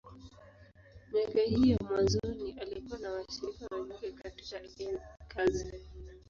Miaka 1.11 1.41
hii 1.41 1.69
ya 1.71 1.77
mwanzoni, 1.89 2.57
alikuwa 2.61 2.99
na 2.99 3.11
washirika 3.11 3.75
wenzake 3.75 4.11
katika 4.11 4.59
kazi. 5.27 5.73